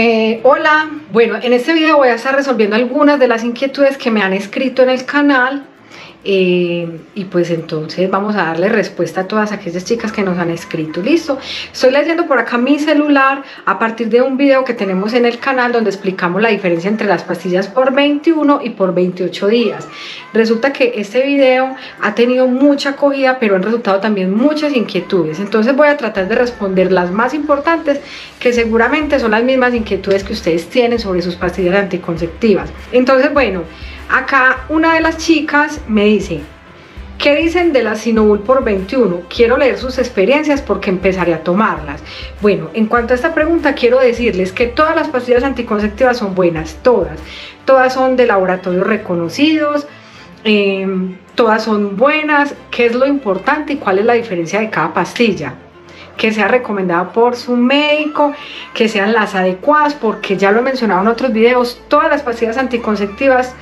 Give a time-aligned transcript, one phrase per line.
[0.00, 4.12] Eh, hola, bueno, en este video voy a estar resolviendo algunas de las inquietudes que
[4.12, 5.66] me han escrito en el canal
[6.24, 10.50] eh, y pues entonces vamos a darle respuesta a todas aquellas chicas que nos han
[10.50, 11.38] escrito, listo.
[11.72, 15.38] Estoy leyendo por acá mi celular a partir de un video que tenemos en el
[15.38, 19.86] canal donde explicamos la diferencia entre las pastillas por 21 y por 28 días.
[20.32, 25.38] Resulta que este video ha tenido mucha acogida, pero han resultado también muchas inquietudes.
[25.38, 28.00] Entonces voy a tratar de responder las más importantes,
[28.40, 32.70] que seguramente son las mismas inquietudes que ustedes tienen sobre sus pastillas anticonceptivas.
[32.92, 33.62] Entonces, bueno,
[34.08, 36.40] Acá una de las chicas me dice,
[37.18, 39.24] ¿qué dicen de la Sinobul por 21?
[39.28, 42.02] Quiero leer sus experiencias porque empezaré a tomarlas.
[42.40, 46.78] Bueno, en cuanto a esta pregunta quiero decirles que todas las pastillas anticonceptivas son buenas,
[46.82, 47.20] todas.
[47.66, 49.86] Todas son de laboratorios reconocidos,
[50.42, 52.54] em, todas son buenas.
[52.70, 55.54] ¿Qué es lo importante y cuál es la diferencia de cada pastilla?
[56.16, 58.32] que sea recomendada por su médico,
[58.74, 62.58] que sean las adecuadas, porque ya lo he mencionado en otros videos, todas las pastillas
[62.58, 63.54] anticonceptivas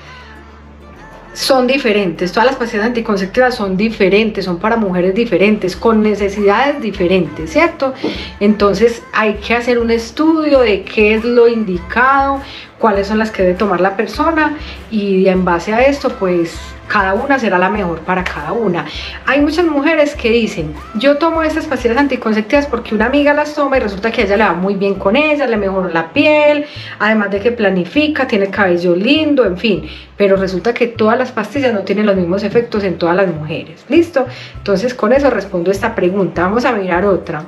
[1.36, 7.50] son diferentes, todas las pastillas anticonceptivas son diferentes, son para mujeres diferentes, con necesidades diferentes,
[7.50, 7.92] ¿cierto?
[8.40, 12.40] Entonces hay que hacer un estudio de qué es lo indicado,
[12.78, 14.56] cuáles son las que debe tomar la persona
[14.90, 18.86] y en base a esto pues cada una será la mejor para cada una.
[19.26, 23.76] Hay muchas mujeres que dicen, yo tomo estas pastillas anticonceptivas porque una amiga las toma
[23.76, 26.66] y resulta que a ella le va muy bien con ellas, le mejora la piel,
[26.98, 31.72] además de que planifica, tiene cabello lindo, en fin, pero resulta que todas las pastillas
[31.72, 33.84] no tienen los mismos efectos en todas las mujeres.
[33.88, 34.26] ¿Listo?
[34.56, 36.42] Entonces con eso respondo esta pregunta.
[36.42, 37.44] Vamos a mirar otra.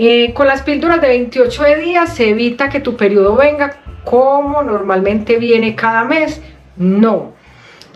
[0.00, 5.36] Eh, con las píldoras de 28 días se evita que tu periodo venga como normalmente
[5.36, 6.40] viene cada mes.
[6.76, 7.32] No,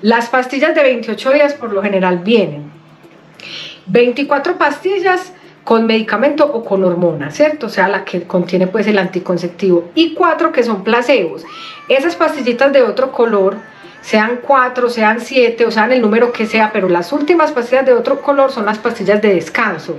[0.03, 2.71] las pastillas de 28 días por lo general vienen
[3.87, 5.33] 24 pastillas
[5.65, 7.67] con medicamento o con hormona, ¿cierto?
[7.67, 11.45] O sea, la que contiene pues el anticonceptivo y cuatro que son placebos.
[11.89, 13.57] Esas pastillitas de otro color,
[14.03, 17.95] sean cuatro, sean siete o sean el número que sea, pero las últimas pastillas de
[17.95, 19.97] otro color son las pastillas de descanso.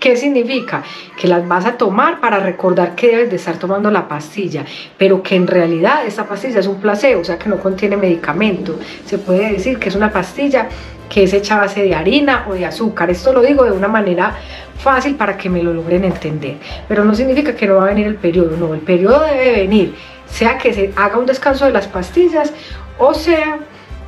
[0.00, 0.82] ¿Qué significa?
[1.14, 4.64] Que las vas a tomar para recordar que debes de estar tomando la pastilla,
[4.96, 8.78] pero que en realidad esta pastilla es un placebo, o sea que no contiene medicamento.
[9.04, 10.70] Se puede decir que es una pastilla
[11.10, 13.10] que es hecha a base de harina o de azúcar.
[13.10, 14.38] Esto lo digo de una manera
[14.78, 16.56] fácil para que me lo logren entender,
[16.88, 19.94] pero no significa que no va a venir el periodo, no, el periodo debe venir,
[20.24, 22.54] sea que se haga un descanso de las pastillas
[22.98, 23.58] o sea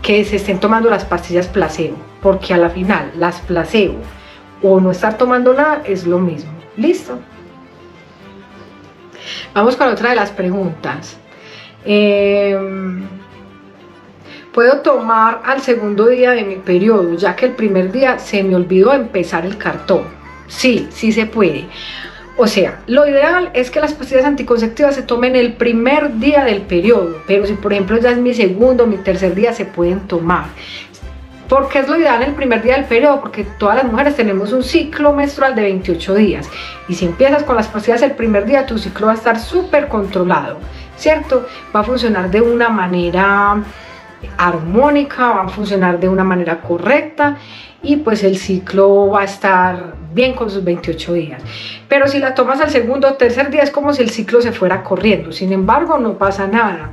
[0.00, 3.98] que se estén tomando las pastillas placebo, porque a la final las placebo
[4.62, 6.50] o no estar tomando nada es lo mismo.
[6.76, 7.18] ¿Listo?
[9.54, 11.18] Vamos con otra de las preguntas.
[11.84, 13.02] Em,
[14.52, 18.54] ¿Puedo tomar al segundo día de mi periodo, ya que el primer día se me
[18.54, 20.02] olvidó empezar el cartón?
[20.46, 21.66] Sí, sí se puede.
[22.36, 26.62] O sea, lo ideal es que las pastillas anticonceptivas se tomen el primer día del
[26.62, 30.46] periodo, pero si por ejemplo ya es mi segundo mi tercer día, se pueden tomar.
[31.52, 33.20] ¿Por qué es lo ideal el primer día del periodo?
[33.20, 36.48] Porque todas las mujeres tenemos un ciclo menstrual de 28 días.
[36.88, 39.88] Y si empiezas con las pastillas el primer día, tu ciclo va a estar súper
[39.88, 40.56] controlado,
[40.96, 41.46] ¿cierto?
[41.76, 43.62] Va a funcionar de una manera
[44.38, 47.36] armónica, va a funcionar de una manera correcta
[47.82, 51.42] y pues el ciclo va a estar bien con sus 28 días.
[51.86, 54.52] Pero si la tomas al segundo o tercer día es como si el ciclo se
[54.52, 56.92] fuera corriendo, sin embargo no pasa nada.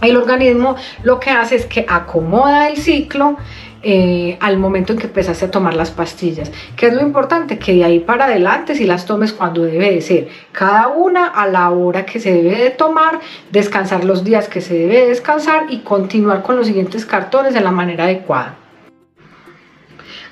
[0.00, 3.36] El organismo lo que hace es que acomoda el ciclo
[3.82, 6.50] eh, al momento en que empezaste a tomar las pastillas.
[6.76, 7.58] ¿Qué es lo importante?
[7.58, 10.28] Que de ahí para adelante si las tomes cuando debe de ser.
[10.52, 13.20] Cada una a la hora que se debe de tomar,
[13.52, 17.70] descansar los días que se debe descansar y continuar con los siguientes cartones de la
[17.70, 18.56] manera adecuada.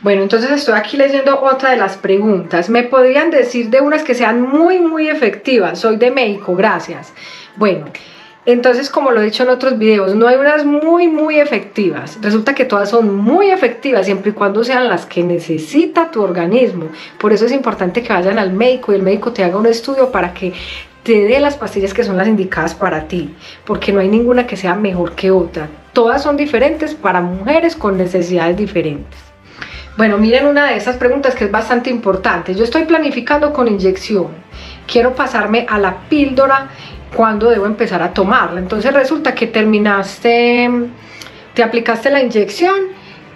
[0.02, 2.68] Bueno, entonces estoy aquí leyendo otra de las preguntas.
[2.68, 5.78] ¿Me podrían decir de unas que sean muy, muy efectivas?
[5.78, 7.12] Soy de México, gracias.
[7.56, 7.86] Bueno,
[8.46, 12.16] entonces, como lo he dicho en otros videos, no hay unas muy, muy efectivas.
[12.22, 16.86] Resulta que todas son muy efectivas siempre y cuando sean las que necesita tu organismo.
[17.18, 20.12] Por eso es importante que vayan al médico y el médico te haga un estudio
[20.12, 20.53] para que
[21.03, 23.34] te dé las pastillas que son las indicadas para ti,
[23.65, 25.68] porque no hay ninguna que sea mejor que otra.
[25.92, 29.18] Todas son diferentes para mujeres con necesidades diferentes.
[29.97, 32.54] Bueno, miren una de esas preguntas que es bastante importante.
[32.54, 34.28] Yo estoy planificando con inyección.
[34.86, 36.68] Quiero pasarme a la píldora
[37.16, 38.60] cuándo debo empezar a tomarla.
[38.60, 40.71] Entonces resulta que terminaste,
[41.54, 42.74] te aplicaste la inyección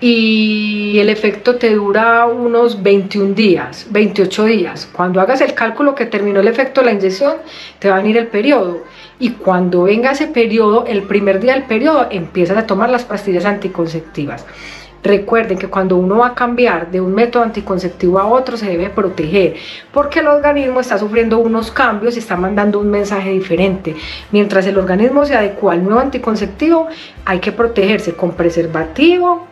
[0.00, 4.88] y el efecto te dura unos 21 días, 28 días.
[4.90, 7.36] Cuando hagas el cálculo que terminó el efecto de la inyección,
[7.78, 8.84] te va a venir el periodo.
[9.18, 13.44] Y cuando venga ese periodo, el primer día del periodo, empiezas a tomar las pastillas
[13.44, 14.46] anticonceptivas.
[15.02, 18.90] Recuerden que cuando uno va a cambiar de un método anticonceptivo a otro se debe
[18.90, 19.54] proteger
[19.92, 23.96] porque el organismo está sufriendo unos cambios y está mandando un mensaje diferente.
[24.30, 26.88] Mientras el organismo se adecua al nuevo anticonceptivo,
[27.24, 29.46] hay que protegerse con preservativo,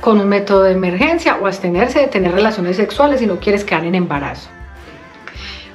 [0.00, 3.84] con un método de emergencia o abstenerse de tener relaciones sexuales si no quieres quedar
[3.84, 4.50] en embarazo.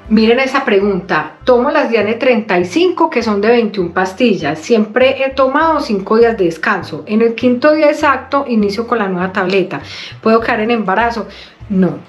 [0.09, 5.79] Miren esa pregunta, tomo las Diane 35 que son de 21 pastillas, siempre he tomado
[5.79, 9.81] 5 días de descanso, en el quinto día exacto inicio con la nueva tableta,
[10.21, 11.27] ¿puedo quedar en embarazo?
[11.69, 11.99] No,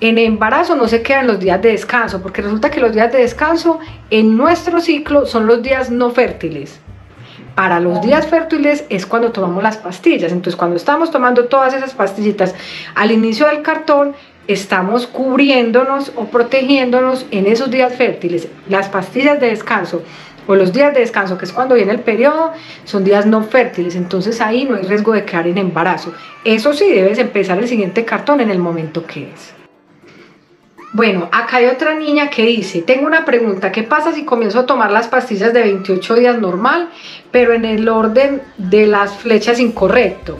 [0.00, 3.18] en embarazo no se quedan los días de descanso, porque resulta que los días de
[3.18, 3.80] descanso
[4.10, 6.80] en nuestro ciclo son los días no fértiles.
[7.60, 10.32] Para los días fértiles es cuando tomamos las pastillas.
[10.32, 12.54] Entonces, cuando estamos tomando todas esas pastillitas
[12.94, 14.14] al inicio del cartón,
[14.48, 18.48] estamos cubriéndonos o protegiéndonos en esos días fértiles.
[18.66, 20.02] Las pastillas de descanso
[20.46, 22.52] o los días de descanso, que es cuando viene el periodo,
[22.84, 26.14] son días no fértiles, entonces ahí no hay riesgo de quedar en embarazo.
[26.46, 29.59] Eso sí, debes empezar el siguiente cartón en el momento que es.
[30.92, 34.66] Bueno, acá hay otra niña que dice, tengo una pregunta, ¿qué pasa si comienzo a
[34.66, 36.88] tomar las pastillas de 28 días normal,
[37.30, 40.36] pero en el orden de las flechas incorrecto?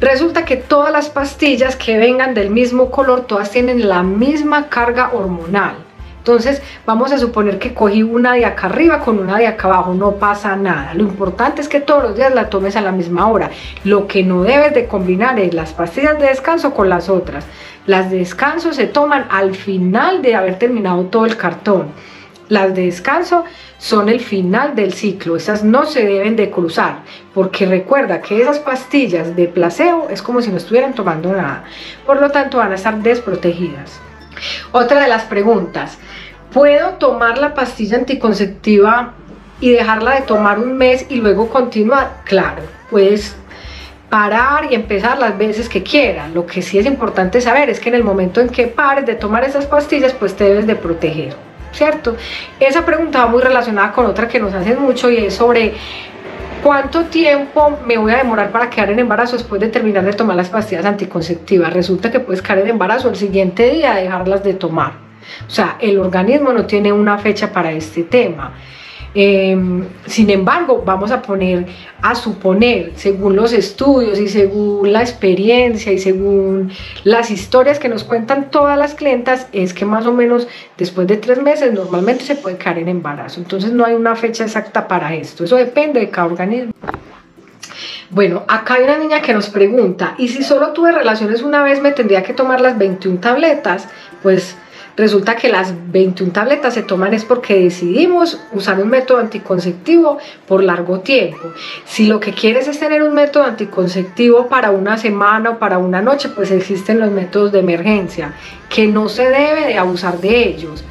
[0.00, 5.10] Resulta que todas las pastillas que vengan del mismo color, todas tienen la misma carga
[5.12, 5.76] hormonal.
[6.22, 9.92] Entonces vamos a suponer que cogí una de acá arriba con una de acá abajo,
[9.92, 10.94] no pasa nada.
[10.94, 13.50] Lo importante es que todos los días la tomes a la misma hora.
[13.82, 17.44] Lo que no debes de combinar es las pastillas de descanso con las otras.
[17.86, 21.88] Las de descanso se toman al final de haber terminado todo el cartón.
[22.48, 23.44] Las de descanso
[23.78, 27.00] son el final del ciclo, esas no se deben de cruzar,
[27.34, 31.64] porque recuerda que esas pastillas de placebo es como si no estuvieran tomando nada,
[32.06, 34.00] por lo tanto van a estar desprotegidas.
[34.72, 35.98] Otra de las preguntas,
[36.52, 39.14] ¿puedo tomar la pastilla anticonceptiva
[39.60, 42.20] y dejarla de tomar un mes y luego continuar?
[42.24, 43.36] Claro, puedes
[44.10, 46.30] parar y empezar las veces que quieras.
[46.32, 49.14] Lo que sí es importante saber es que en el momento en que pares de
[49.14, 51.34] tomar esas pastillas, pues te debes de proteger.
[51.72, 52.16] ¿cierto?
[52.60, 55.74] Esa pregunta va muy relacionada con otra que nos hacen mucho y es sobre
[56.62, 60.36] ¿Cuánto tiempo me voy a demorar para quedar en embarazo después de terminar de tomar
[60.36, 61.72] las pastillas anticonceptivas?
[61.72, 64.92] Resulta que puedes quedar en embarazo el siguiente día dejarlas de tomar.
[65.44, 68.52] O sea, el organismo no tiene una fecha para este tema.
[69.14, 71.66] Em, sin embargo, vamos a poner
[72.00, 76.72] a suponer, según los estudios y según la experiencia y según
[77.04, 80.48] las historias que nos cuentan todas las clientas, es que más o menos
[80.78, 83.40] después de tres meses normalmente se puede caer en embarazo.
[83.40, 86.72] Entonces no hay una fecha exacta para esto, eso depende de cada organismo.
[88.08, 91.80] Bueno, acá hay una niña que nos pregunta, ¿y si solo tuve relaciones una vez
[91.80, 93.88] me tendría que tomar las 21 tabletas?
[94.22, 94.56] Pues
[94.96, 100.62] Resulta que las 21 tabletas se toman es porque decidimos usar un método anticonceptivo por
[100.62, 101.52] largo tiempo.
[101.86, 106.02] Si lo que quieres es tener un método anticonceptivo para una semana o para una
[106.02, 108.34] noche, pues existen los métodos de emergencia,
[108.68, 110.84] que no se debe de abusar de ellos,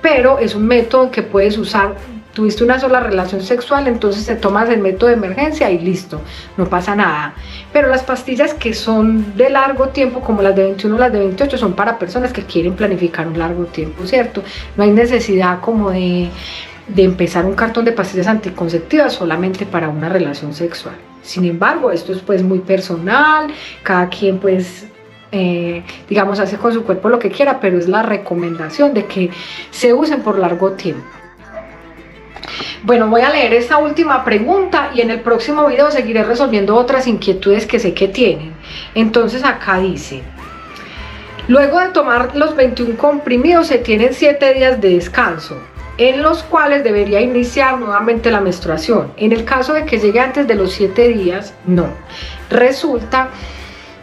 [0.00, 1.96] pero es un método que puedes usar
[2.38, 6.20] tuviste una sola relación sexual, entonces te tomas el método de emergencia y listo,
[6.56, 7.34] no pasa nada.
[7.72, 11.18] Pero las pastillas que son de largo tiempo, como las de 21 o las de
[11.18, 14.44] 28, son para personas que quieren planificar un largo tiempo, ¿cierto?
[14.76, 16.30] No hay necesidad como de,
[16.96, 20.94] empezar un cartón de pastillas anticonceptivas solamente para una relación sexual.
[21.22, 23.48] Sin embargo, esto es pues muy personal,
[23.82, 24.86] cada quien pues
[25.32, 29.28] eh, digamos, hace con su cuerpo lo que quiera, pero es la recomendación de que
[29.72, 31.04] se usen por largo tiempo.
[32.84, 37.08] Bueno, voy a leer esta última pregunta y en el próximo video seguiré resolviendo otras
[37.08, 38.52] inquietudes que sé que tienen.
[38.94, 40.22] Entonces acá dice,
[41.48, 45.60] luego de tomar los 21 comprimidos se tienen 7 días de descanso
[45.98, 49.12] en los cuales debería iniciar nuevamente la menstruación.
[49.16, 51.88] En el caso de que llegue antes de los 7 días, no.
[52.48, 53.30] Resulta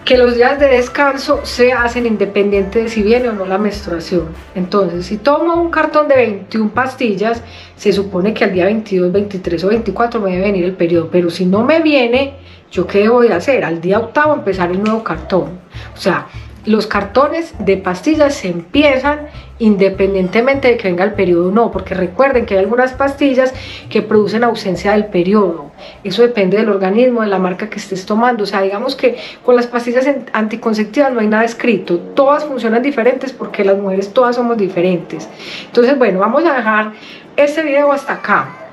[0.05, 4.27] que los días de descanso se hacen independiente de si viene o no la menstruación.
[4.53, 7.41] Entonces, si tomo un cartón de 21 pastillas,
[7.75, 11.31] se supone que al día 22, 23 o 24 me debe venir el periodo, pero
[11.31, 12.35] si no me viene,
[12.71, 13.65] ¿yo qué voy a hacer?
[13.65, 15.59] Al día octavo empezar el nuevo cartón.
[15.95, 16.27] O sea,
[16.65, 21.93] los cartones de pastillas se empiezan independientemente de que venga el periodo o no, porque
[21.93, 23.53] recuerden que hay algunas pastillas
[23.89, 25.72] que producen ausencia del periodo.
[26.03, 28.43] Eso depende del organismo, de la marca que estés tomando.
[28.43, 31.98] O sea, digamos que con las pastillas anticonceptivas no hay nada escrito.
[32.00, 35.29] Todas funcionan diferentes porque las mujeres todas somos diferentes.
[35.67, 36.91] Entonces, bueno, vamos a dejar
[37.38, 38.64] este video hasta acá.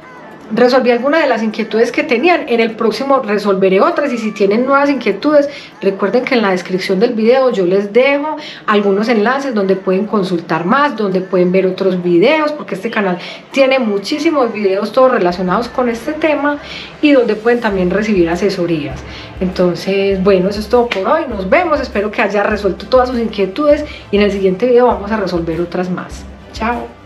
[0.54, 2.48] Resolví algunas de las inquietudes que tenían.
[2.48, 5.48] En el próximo resolveré otras y si tienen nuevas inquietudes,
[5.80, 10.64] recuerden que en la descripción del video yo les dejo algunos enlaces donde pueden consultar
[10.64, 13.18] más, donde pueden ver otros videos, porque este canal
[13.50, 16.58] tiene muchísimos videos todos relacionados con este tema
[17.00, 19.00] y donde pueden también recibir asesorías.
[19.40, 21.22] Entonces, bueno, eso es todo por hoy.
[21.28, 21.80] Nos vemos.
[21.80, 25.60] Espero que haya resuelto todas sus inquietudes y en el siguiente video vamos a resolver
[25.60, 26.24] otras más.
[26.52, 27.01] Chao.